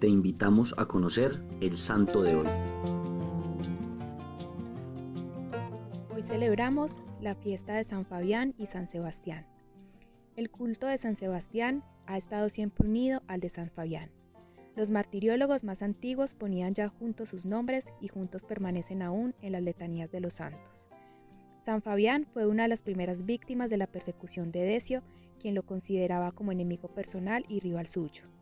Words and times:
te 0.00 0.08
invitamos 0.08 0.74
a 0.78 0.86
conocer 0.86 1.44
el 1.60 1.76
santo 1.76 2.22
de 2.22 2.34
hoy. 2.34 2.46
Hoy 6.14 6.22
celebramos 6.22 7.00
la 7.20 7.34
fiesta 7.34 7.74
de 7.74 7.84
San 7.84 8.06
Fabián 8.06 8.54
y 8.56 8.64
San 8.64 8.86
Sebastián. 8.86 9.46
El 10.36 10.50
culto 10.50 10.86
de 10.86 10.96
San 10.96 11.16
Sebastián 11.16 11.84
ha 12.06 12.16
estado 12.16 12.48
siempre 12.48 12.88
unido 12.88 13.22
al 13.26 13.40
de 13.40 13.50
San 13.50 13.68
Fabián. 13.68 14.10
Los 14.74 14.88
martiriólogos 14.88 15.64
más 15.64 15.82
antiguos 15.82 16.32
ponían 16.32 16.72
ya 16.72 16.88
juntos 16.88 17.28
sus 17.28 17.44
nombres 17.44 17.92
y 18.00 18.08
juntos 18.08 18.42
permanecen 18.42 19.02
aún 19.02 19.34
en 19.42 19.52
las 19.52 19.62
letanías 19.62 20.10
de 20.10 20.20
los 20.20 20.34
santos. 20.34 20.88
San 21.58 21.82
Fabián 21.82 22.26
fue 22.32 22.46
una 22.46 22.62
de 22.62 22.70
las 22.70 22.82
primeras 22.82 23.26
víctimas 23.26 23.68
de 23.68 23.76
la 23.76 23.86
persecución 23.86 24.50
de 24.50 24.62
Decio, 24.62 25.02
quien 25.38 25.54
lo 25.54 25.62
consideraba 25.62 26.32
como 26.32 26.52
enemigo 26.52 26.88
personal 26.88 27.44
y 27.50 27.60
rival 27.60 27.86
suyo. 27.86 28.39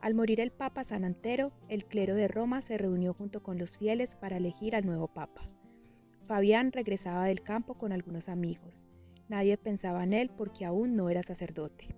Al 0.00 0.14
morir 0.14 0.38
el 0.38 0.52
Papa 0.52 0.84
San 0.84 1.04
Antero, 1.04 1.50
el 1.68 1.84
clero 1.84 2.14
de 2.14 2.28
Roma 2.28 2.62
se 2.62 2.78
reunió 2.78 3.14
junto 3.14 3.42
con 3.42 3.58
los 3.58 3.78
fieles 3.78 4.14
para 4.14 4.36
elegir 4.36 4.76
al 4.76 4.86
nuevo 4.86 5.08
Papa. 5.08 5.50
Fabián 6.26 6.70
regresaba 6.70 7.24
del 7.24 7.42
campo 7.42 7.74
con 7.74 7.90
algunos 7.90 8.28
amigos. 8.28 8.86
Nadie 9.28 9.56
pensaba 9.58 10.04
en 10.04 10.12
él 10.12 10.30
porque 10.30 10.64
aún 10.64 10.94
no 10.94 11.10
era 11.10 11.24
sacerdote. 11.24 11.88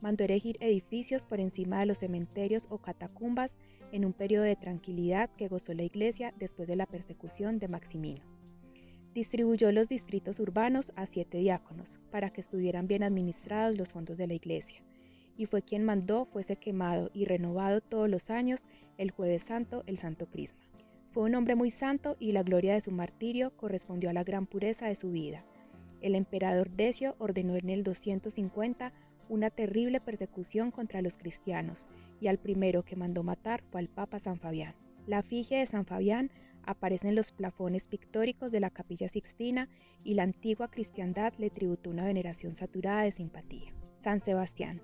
Mandó 0.00 0.22
erigir 0.22 0.56
edificios 0.60 1.24
por 1.24 1.40
encima 1.40 1.80
de 1.80 1.86
los 1.86 1.98
cementerios 1.98 2.68
o 2.70 2.78
catacumbas 2.78 3.56
en 3.90 4.04
un 4.04 4.12
periodo 4.12 4.44
de 4.44 4.54
tranquilidad 4.54 5.28
que 5.36 5.48
gozó 5.48 5.74
la 5.74 5.82
iglesia 5.82 6.32
después 6.38 6.68
de 6.68 6.76
la 6.76 6.86
persecución 6.86 7.58
de 7.58 7.66
Maximino. 7.66 8.24
Distribuyó 9.14 9.72
los 9.72 9.88
distritos 9.88 10.38
urbanos 10.38 10.92
a 10.94 11.06
siete 11.06 11.38
diáconos 11.38 11.98
para 12.12 12.30
que 12.30 12.40
estuvieran 12.40 12.86
bien 12.86 13.02
administrados 13.02 13.76
los 13.76 13.88
fondos 13.88 14.16
de 14.16 14.28
la 14.28 14.34
iglesia 14.34 14.84
y 15.38 15.46
fue 15.46 15.62
quien 15.62 15.84
mandó 15.84 16.26
fuese 16.26 16.56
quemado 16.56 17.10
y 17.14 17.24
renovado 17.24 17.80
todos 17.80 18.10
los 18.10 18.28
años 18.28 18.66
el 18.98 19.10
jueves 19.12 19.44
santo 19.44 19.84
el 19.86 19.96
Santo 19.96 20.26
Crisma. 20.26 20.58
Fue 21.12 21.22
un 21.22 21.34
hombre 21.34 21.54
muy 21.54 21.70
santo 21.70 22.16
y 22.18 22.32
la 22.32 22.42
gloria 22.42 22.74
de 22.74 22.82
su 22.82 22.90
martirio 22.90 23.56
correspondió 23.56 24.10
a 24.10 24.12
la 24.12 24.24
gran 24.24 24.46
pureza 24.46 24.88
de 24.88 24.94
su 24.94 25.10
vida. 25.10 25.44
El 26.02 26.14
emperador 26.14 26.68
Decio 26.70 27.16
ordenó 27.18 27.56
en 27.56 27.70
el 27.70 27.82
250 27.82 28.92
una 29.28 29.50
terrible 29.50 30.00
persecución 30.00 30.70
contra 30.70 31.02
los 31.02 31.16
cristianos 31.16 31.88
y 32.20 32.26
al 32.26 32.38
primero 32.38 32.84
que 32.84 32.96
mandó 32.96 33.22
matar 33.22 33.62
fue 33.70 33.80
al 33.80 33.88
Papa 33.88 34.18
San 34.18 34.38
Fabián. 34.38 34.74
La 35.06 35.20
efigie 35.20 35.58
de 35.58 35.66
San 35.66 35.86
Fabián 35.86 36.30
aparece 36.64 37.08
en 37.08 37.14
los 37.14 37.32
plafones 37.32 37.86
pictóricos 37.86 38.52
de 38.52 38.60
la 38.60 38.70
capilla 38.70 39.08
sixtina 39.08 39.68
y 40.04 40.14
la 40.14 40.24
antigua 40.24 40.68
cristiandad 40.68 41.32
le 41.38 41.50
tributó 41.50 41.90
una 41.90 42.04
veneración 42.04 42.54
saturada 42.54 43.02
de 43.02 43.12
simpatía. 43.12 43.72
San 43.96 44.20
Sebastián. 44.20 44.82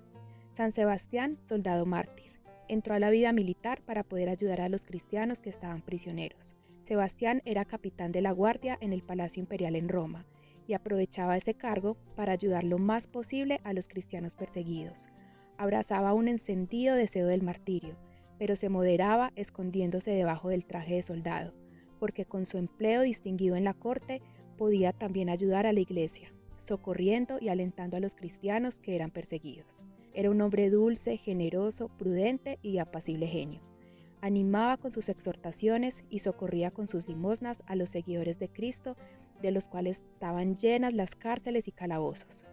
San 0.55 0.71
Sebastián, 0.71 1.37
soldado 1.41 1.85
mártir, 1.85 2.39
entró 2.69 2.93
a 2.93 2.99
la 2.99 3.09
vida 3.09 3.33
militar 3.33 3.81
para 3.81 4.03
poder 4.03 4.29
ayudar 4.29 4.61
a 4.61 4.69
los 4.69 4.85
cristianos 4.85 5.41
que 5.41 5.49
estaban 5.49 5.81
prisioneros. 5.81 6.55
Sebastián 6.79 7.41
era 7.43 7.65
capitán 7.65 8.13
de 8.13 8.21
la 8.21 8.31
guardia 8.31 8.77
en 8.79 8.93
el 8.93 9.03
Palacio 9.03 9.41
Imperial 9.41 9.75
en 9.75 9.89
Roma 9.89 10.25
y 10.65 10.71
aprovechaba 10.71 11.35
ese 11.35 11.55
cargo 11.55 11.97
para 12.15 12.31
ayudar 12.31 12.63
lo 12.63 12.77
más 12.77 13.07
posible 13.07 13.59
a 13.65 13.73
los 13.73 13.89
cristianos 13.89 14.33
perseguidos. 14.33 15.09
Abrazaba 15.57 16.13
un 16.13 16.29
encendido 16.29 16.95
deseo 16.95 17.27
del 17.27 17.43
martirio, 17.43 17.97
pero 18.39 18.55
se 18.55 18.69
moderaba 18.69 19.33
escondiéndose 19.35 20.11
debajo 20.11 20.47
del 20.47 20.65
traje 20.65 20.95
de 20.95 21.01
soldado, 21.01 21.53
porque 21.99 22.23
con 22.23 22.45
su 22.45 22.57
empleo 22.57 23.01
distinguido 23.01 23.57
en 23.57 23.65
la 23.65 23.73
corte 23.73 24.21
podía 24.57 24.93
también 24.93 25.27
ayudar 25.27 25.65
a 25.65 25.73
la 25.73 25.81
iglesia, 25.81 26.31
socorriendo 26.55 27.39
y 27.41 27.49
alentando 27.49 27.97
a 27.97 27.99
los 27.99 28.15
cristianos 28.15 28.79
que 28.79 28.95
eran 28.95 29.11
perseguidos. 29.11 29.83
Era 30.15 30.31
un 30.31 30.39
hombre 30.39 30.69
dulce, 30.69 31.17
generoso, 31.17 31.89
prudente 31.89 32.57
y 32.61 32.71
de 32.71 32.79
apacible 32.79 33.27
genio. 33.27 33.61
Animaba 34.21 34.77
con 34.77 34.93
sus 34.93 35.09
exhortaciones 35.09 36.05
y 36.09 36.19
socorría 36.19 36.71
con 36.71 36.87
sus 36.87 37.05
limosnas 37.05 37.63
a 37.67 37.75
los 37.75 37.89
seguidores 37.89 38.39
de 38.39 38.47
Cristo, 38.47 38.95
de 39.41 39.51
los 39.51 39.67
cuales 39.67 40.03
estaban 40.13 40.55
llenas 40.55 40.93
las 40.93 41.15
cárceles 41.15 41.67
y 41.67 41.73
calabozos. 41.73 42.45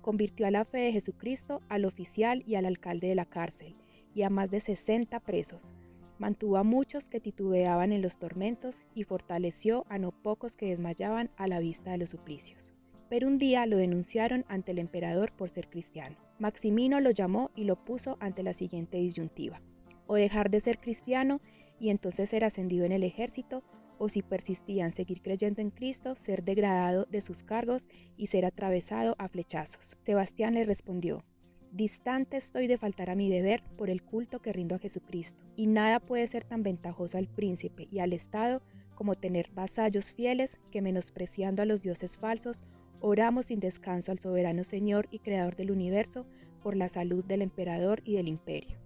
Convirtió 0.00 0.46
a 0.46 0.52
la 0.52 0.64
fe 0.64 0.78
de 0.78 0.92
Jesucristo 0.92 1.60
al 1.68 1.86
oficial 1.86 2.44
y 2.46 2.54
al 2.54 2.66
alcalde 2.66 3.08
de 3.08 3.16
la 3.16 3.26
cárcel, 3.26 3.74
y 4.14 4.22
a 4.22 4.30
más 4.30 4.48
de 4.52 4.60
60 4.60 5.18
presos. 5.18 5.74
Mantuvo 6.18 6.56
a 6.56 6.62
muchos 6.62 7.08
que 7.08 7.18
titubeaban 7.18 7.90
en 7.90 8.00
los 8.00 8.18
tormentos 8.18 8.84
y 8.94 9.02
fortaleció 9.02 9.84
a 9.88 9.98
no 9.98 10.12
pocos 10.12 10.56
que 10.56 10.68
desmayaban 10.68 11.30
a 11.36 11.48
la 11.48 11.58
vista 11.58 11.90
de 11.90 11.98
los 11.98 12.10
suplicios. 12.10 12.72
Pero 13.08 13.26
un 13.26 13.38
día 13.38 13.66
lo 13.66 13.76
denunciaron 13.76 14.44
ante 14.48 14.72
el 14.72 14.78
emperador 14.78 15.32
por 15.32 15.50
ser 15.50 15.68
cristiano. 15.68 16.16
Maximino 16.38 17.00
lo 17.00 17.10
llamó 17.10 17.50
y 17.54 17.64
lo 17.64 17.76
puso 17.76 18.16
ante 18.20 18.42
la 18.42 18.52
siguiente 18.52 18.98
disyuntiva. 18.98 19.60
O 20.06 20.14
dejar 20.16 20.50
de 20.50 20.60
ser 20.60 20.78
cristiano 20.78 21.40
y 21.80 21.90
entonces 21.90 22.28
ser 22.28 22.44
ascendido 22.44 22.84
en 22.84 22.92
el 22.92 23.04
ejército, 23.04 23.62
o 23.98 24.08
si 24.08 24.22
persistía 24.22 24.84
en 24.84 24.92
seguir 24.92 25.22
creyendo 25.22 25.60
en 25.60 25.70
Cristo, 25.70 26.14
ser 26.14 26.44
degradado 26.44 27.06
de 27.10 27.20
sus 27.20 27.42
cargos 27.42 27.88
y 28.16 28.26
ser 28.26 28.44
atravesado 28.44 29.16
a 29.18 29.28
flechazos. 29.28 29.96
Sebastián 30.02 30.54
le 30.54 30.64
respondió, 30.64 31.24
Distante 31.72 32.38
estoy 32.38 32.66
de 32.66 32.78
faltar 32.78 33.10
a 33.10 33.14
mi 33.14 33.28
deber 33.28 33.62
por 33.76 33.90
el 33.90 34.02
culto 34.02 34.40
que 34.40 34.52
rindo 34.52 34.76
a 34.76 34.78
Jesucristo, 34.78 35.44
y 35.56 35.66
nada 35.66 36.00
puede 36.00 36.26
ser 36.26 36.44
tan 36.44 36.62
ventajoso 36.62 37.18
al 37.18 37.28
príncipe 37.28 37.88
y 37.90 37.98
al 37.98 38.12
Estado 38.12 38.62
como 38.94 39.14
tener 39.14 39.50
vasallos 39.52 40.14
fieles 40.14 40.58
que 40.70 40.80
menospreciando 40.80 41.62
a 41.62 41.66
los 41.66 41.82
dioses 41.82 42.16
falsos 42.16 42.64
Oramos 43.00 43.46
sin 43.46 43.60
descanso 43.60 44.10
al 44.10 44.18
soberano 44.18 44.64
Señor 44.64 45.06
y 45.10 45.20
Creador 45.20 45.54
del 45.54 45.70
universo 45.70 46.26
por 46.62 46.76
la 46.76 46.88
salud 46.88 47.24
del 47.24 47.42
emperador 47.42 48.02
y 48.04 48.16
del 48.16 48.28
imperio. 48.28 48.78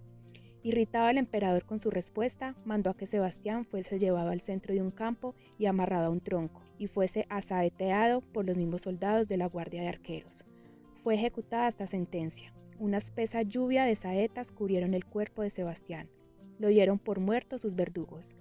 Irritado 0.61 1.09
el 1.09 1.17
emperador 1.17 1.65
con 1.65 1.79
su 1.79 1.89
respuesta, 1.89 2.55
mandó 2.63 2.91
a 2.91 2.95
que 2.95 3.05
Sebastián 3.05 3.65
fuese 3.65 3.99
llevado 3.99 4.29
al 4.29 4.39
centro 4.39 4.73
de 4.73 4.81
un 4.81 4.91
campo 4.91 5.35
y 5.57 5.65
amarrado 5.65 6.05
a 6.05 6.09
un 6.09 6.21
tronco, 6.21 6.61
y 6.77 6.87
fuese 6.87 7.25
asaeteado 7.29 8.21
por 8.21 8.45
los 8.45 8.55
mismos 8.55 8.83
soldados 8.83 9.27
de 9.27 9.37
la 9.37 9.47
guardia 9.47 9.81
de 9.81 9.89
arqueros. 9.89 10.45
Fue 11.03 11.15
ejecutada 11.15 11.67
esta 11.67 11.87
sentencia. 11.87 12.53
Una 12.79 12.97
espesa 12.97 13.41
lluvia 13.41 13.83
de 13.83 13.95
saetas 13.95 14.51
cubrieron 14.51 14.93
el 14.93 15.05
cuerpo 15.05 15.41
de 15.41 15.49
Sebastián. 15.49 16.07
Lo 16.59 16.69
dieron 16.69 16.97
por 16.97 17.19
muerto 17.19 17.57
sus 17.57 17.75
verdugos. 17.75 18.35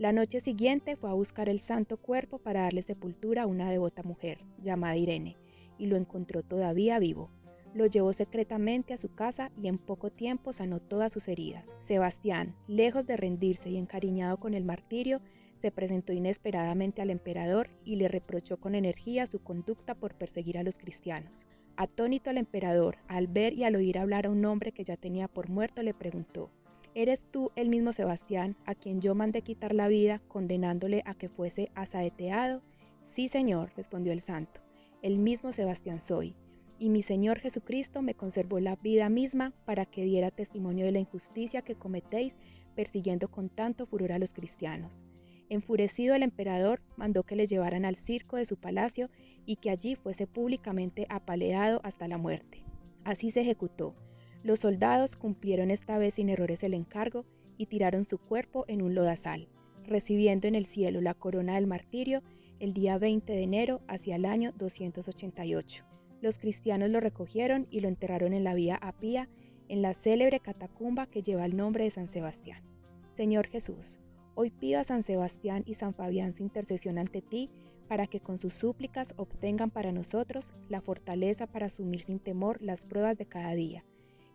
La 0.00 0.12
noche 0.12 0.40
siguiente 0.40 0.96
fue 0.96 1.10
a 1.10 1.12
buscar 1.12 1.50
el 1.50 1.60
santo 1.60 1.98
cuerpo 1.98 2.38
para 2.38 2.62
darle 2.62 2.80
sepultura 2.80 3.42
a 3.42 3.46
una 3.46 3.70
devota 3.70 4.02
mujer, 4.02 4.38
llamada 4.62 4.96
Irene, 4.96 5.36
y 5.76 5.88
lo 5.88 5.96
encontró 5.96 6.42
todavía 6.42 6.98
vivo. 6.98 7.28
Lo 7.74 7.84
llevó 7.84 8.14
secretamente 8.14 8.94
a 8.94 8.96
su 8.96 9.14
casa 9.14 9.52
y 9.60 9.68
en 9.68 9.76
poco 9.76 10.08
tiempo 10.08 10.54
sanó 10.54 10.80
todas 10.80 11.12
sus 11.12 11.28
heridas. 11.28 11.76
Sebastián, 11.80 12.56
lejos 12.66 13.06
de 13.06 13.18
rendirse 13.18 13.68
y 13.68 13.76
encariñado 13.76 14.38
con 14.38 14.54
el 14.54 14.64
martirio, 14.64 15.20
se 15.54 15.70
presentó 15.70 16.14
inesperadamente 16.14 17.02
al 17.02 17.10
emperador 17.10 17.68
y 17.84 17.96
le 17.96 18.08
reprochó 18.08 18.56
con 18.56 18.74
energía 18.74 19.26
su 19.26 19.42
conducta 19.42 19.94
por 19.94 20.14
perseguir 20.14 20.56
a 20.56 20.62
los 20.62 20.78
cristianos. 20.78 21.46
Atónito 21.76 22.30
al 22.30 22.38
emperador, 22.38 22.96
al 23.06 23.26
ver 23.26 23.52
y 23.52 23.64
al 23.64 23.76
oír 23.76 23.98
hablar 23.98 24.24
a 24.24 24.30
un 24.30 24.46
hombre 24.46 24.72
que 24.72 24.82
ya 24.82 24.96
tenía 24.96 25.28
por 25.28 25.50
muerto, 25.50 25.82
le 25.82 25.92
preguntó, 25.92 26.50
¿Eres 26.94 27.24
tú 27.30 27.52
el 27.54 27.68
mismo 27.68 27.92
Sebastián 27.92 28.56
a 28.66 28.74
quien 28.74 29.00
yo 29.00 29.14
mandé 29.14 29.42
quitar 29.42 29.74
la 29.74 29.86
vida 29.86 30.20
condenándole 30.26 31.02
a 31.06 31.14
que 31.14 31.28
fuese 31.28 31.70
asaeteado? 31.76 32.62
Sí, 33.00 33.28
Señor, 33.28 33.70
respondió 33.76 34.12
el 34.12 34.20
santo, 34.20 34.60
el 35.00 35.18
mismo 35.18 35.52
Sebastián 35.52 36.00
soy. 36.00 36.34
Y 36.80 36.88
mi 36.88 37.02
Señor 37.02 37.38
Jesucristo 37.38 38.02
me 38.02 38.14
conservó 38.14 38.58
la 38.58 38.74
vida 38.74 39.08
misma 39.08 39.52
para 39.66 39.86
que 39.86 40.02
diera 40.02 40.32
testimonio 40.32 40.84
de 40.84 40.90
la 40.90 40.98
injusticia 40.98 41.62
que 41.62 41.76
cometéis 41.76 42.38
persiguiendo 42.74 43.28
con 43.28 43.50
tanto 43.50 43.86
furor 43.86 44.10
a 44.10 44.18
los 44.18 44.34
cristianos. 44.34 45.04
Enfurecido 45.48 46.16
el 46.16 46.24
emperador 46.24 46.80
mandó 46.96 47.22
que 47.22 47.36
le 47.36 47.46
llevaran 47.46 47.84
al 47.84 47.96
circo 47.96 48.36
de 48.36 48.46
su 48.46 48.56
palacio 48.56 49.10
y 49.46 49.56
que 49.56 49.70
allí 49.70 49.94
fuese 49.94 50.26
públicamente 50.26 51.06
apaleado 51.08 51.80
hasta 51.84 52.08
la 52.08 52.18
muerte. 52.18 52.64
Así 53.04 53.30
se 53.30 53.42
ejecutó 53.42 53.94
los 54.42 54.60
soldados 54.60 55.16
cumplieron 55.16 55.70
esta 55.70 55.98
vez 55.98 56.14
sin 56.14 56.30
errores 56.30 56.62
el 56.62 56.72
encargo 56.72 57.26
y 57.58 57.66
tiraron 57.66 58.04
su 58.04 58.16
cuerpo 58.16 58.64
en 58.68 58.80
un 58.80 58.94
lodazal, 58.94 59.48
recibiendo 59.84 60.48
en 60.48 60.54
el 60.54 60.64
cielo 60.64 61.02
la 61.02 61.12
corona 61.12 61.56
del 61.56 61.66
martirio 61.66 62.22
el 62.58 62.72
día 62.72 62.96
20 62.96 63.32
de 63.32 63.42
enero 63.42 63.82
hacia 63.86 64.16
el 64.16 64.24
año 64.24 64.52
288. 64.56 65.84
Los 66.22 66.38
cristianos 66.38 66.90
lo 66.90 67.00
recogieron 67.00 67.66
y 67.70 67.80
lo 67.80 67.88
enterraron 67.88 68.32
en 68.32 68.44
la 68.44 68.54
vía 68.54 68.76
Apía, 68.76 69.28
en 69.68 69.82
la 69.82 69.92
célebre 69.92 70.40
catacumba 70.40 71.06
que 71.06 71.22
lleva 71.22 71.44
el 71.44 71.56
nombre 71.56 71.84
de 71.84 71.90
San 71.90 72.08
Sebastián. 72.08 72.62
Señor 73.10 73.46
Jesús, 73.46 74.00
hoy 74.34 74.50
pido 74.50 74.80
a 74.80 74.84
San 74.84 75.02
Sebastián 75.02 75.64
y 75.66 75.74
San 75.74 75.92
Fabián 75.92 76.32
su 76.32 76.42
intercesión 76.42 76.98
ante 76.98 77.20
ti 77.20 77.50
para 77.88 78.06
que 78.06 78.20
con 78.20 78.38
sus 78.38 78.54
súplicas 78.54 79.12
obtengan 79.16 79.70
para 79.70 79.92
nosotros 79.92 80.54
la 80.68 80.80
fortaleza 80.80 81.46
para 81.46 81.66
asumir 81.66 82.04
sin 82.04 82.20
temor 82.20 82.62
las 82.62 82.86
pruebas 82.86 83.18
de 83.18 83.26
cada 83.26 83.52
día 83.54 83.84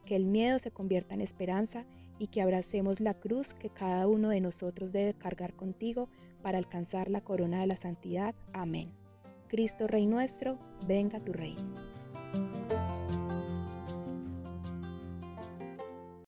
que 0.05 0.15
el 0.15 0.25
miedo 0.25 0.59
se 0.59 0.71
convierta 0.71 1.15
en 1.15 1.21
esperanza 1.21 1.85
y 2.19 2.27
que 2.27 2.41
abracemos 2.41 2.99
la 2.99 3.13
cruz 3.13 3.53
que 3.53 3.69
cada 3.69 4.07
uno 4.07 4.29
de 4.29 4.39
nosotros 4.39 4.91
debe 4.91 5.13
cargar 5.13 5.53
contigo 5.53 6.09
para 6.41 6.57
alcanzar 6.57 7.09
la 7.09 7.21
corona 7.21 7.59
de 7.61 7.67
la 7.67 7.75
santidad. 7.75 8.35
Amén. 8.53 8.91
Cristo 9.47 9.87
Rey 9.87 10.05
nuestro, 10.05 10.57
venga 10.87 11.19
tu 11.19 11.33
reino. 11.33 11.94